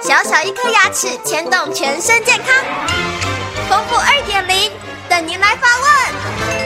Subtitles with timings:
[0.00, 2.64] 小小一颗牙齿牵动全身健康，
[3.68, 4.72] 丰富二点零
[5.06, 6.57] 等您来发问。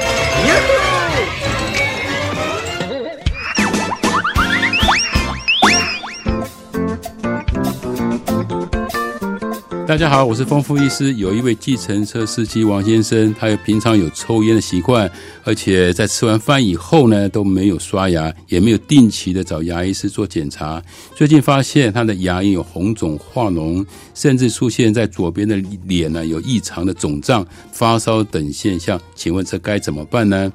[9.85, 11.13] 大家好，我是丰富医师。
[11.15, 15.11] 有一位计程车司机王先生，他有平常有抽烟的习惯，
[15.43, 20.83] 而且在吃完饭以后呢都没有刷牙，也没有定期的找牙医师做检查。
[21.17, 28.99] 最近发现他的牙龈有红肿化脓，甚至出现在左边的脸呢有异常的肿胀、发烧等现象。
[29.17, 30.51] 请问这该怎么办呢？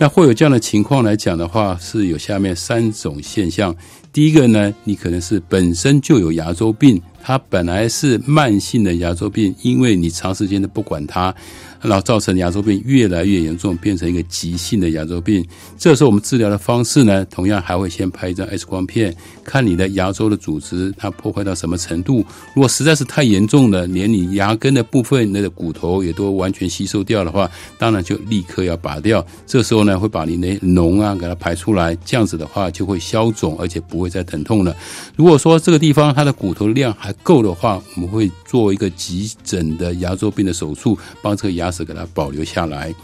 [0.00, 3.74] 那会有这样的情况来讲的话，是有下面三种现象。
[4.12, 7.00] 第一个呢，你可能是本身就有牙周病。
[7.28, 11.34] 它本来是慢性的牙周病，因为你长时间的不管它。
[11.80, 15.46] 然后造成牙周病越来越严重，变成一个急性的牙周病。
[15.78, 19.14] 这时候我们治疗的方式呢，同样还会先拍一张 X 光片，
[19.44, 22.16] 看你的牙周的组织它破坏到什么程度。
[22.52, 29.24] 如果实在是太严重了，连你牙根的部分那个骨头也都完全吸收掉的话，当然就立刻要拔掉。
[29.46, 34.74] 这时候呢，会把你的脓啊给它排出来，这样子的话就会消肿，而且不会再疼痛了。
[35.14, 41.68] 如果说这个地方它的骨头量还够的话，我们会做一个急诊的牙周病的手术，帮这个牙。
[41.70, 42.94] 齿给它保留下来。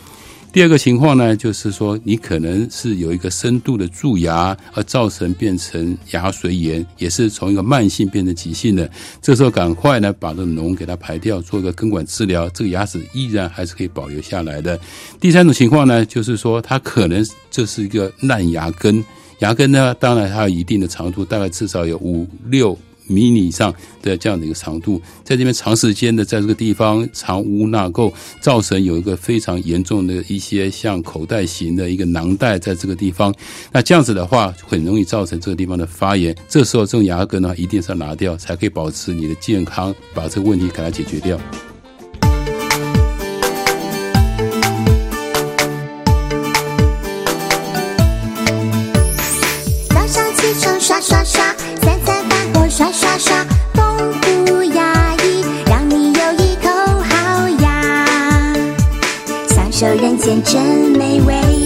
[0.52, 8.90] 第二个情况呢，就是说你可能是有一个深度的蛀牙，而造成变成牙髓炎，也是从一个慢性变成急性的。
[9.20, 14.80] 这时候赶快呢把这脓给它排掉，做一个根管治疗，这个牙齿依然还是可以保留下来的。
[15.20, 19.04] 第三种情况呢，就是说它可能这是一个烂牙根，
[19.40, 22.76] 牙根呢当然它有一定的长度，大概至少有五六。
[23.06, 33.34] 迷你以上的这样的一个长度，在这边长时间的在这个地方藏污纳垢，造成有一个非常严重的一些像口袋型的一个囊袋在这个地方，
[33.72, 36.34] 那这样子的话，很容易造成这个地方的发炎。
[36.48, 41.38] 这时候这种牙根呢，一定是要拿掉，才可以保持你的健康，把这个问题给它解决掉。
[59.84, 60.62] 受人间真
[60.92, 61.63] 美味。